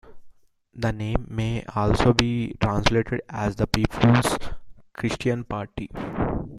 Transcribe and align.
The 0.73 0.91
name 0.91 1.27
may 1.29 1.63
also 1.75 2.11
be 2.11 2.55
translated 2.59 3.21
as 3.29 3.55
"The 3.57 3.67
People's 3.67 4.35
Christian 4.95 5.43
Party". 5.43 5.91